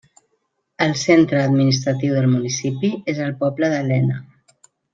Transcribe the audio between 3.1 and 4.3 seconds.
és el poble de Lena.